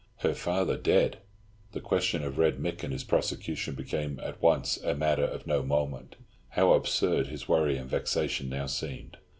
Her 0.21 0.33
father 0.33 0.77
dead! 0.77 1.19
The 1.73 1.79
question 1.79 2.23
of 2.23 2.39
Red 2.39 2.55
Mick 2.57 2.81
and 2.83 2.91
his 2.91 3.03
prosecution 3.03 3.75
became 3.75 4.19
at 4.23 4.41
once 4.41 4.77
a 4.77 4.95
matter 4.95 5.23
of 5.25 5.45
no 5.45 5.61
moment. 5.61 6.15
How 6.49 6.73
absurd 6.73 7.27
his 7.27 7.47
worry 7.47 7.77
and 7.77 7.87
vexation 7.87 8.49
now 8.49 8.65
seemed. 8.65 9.17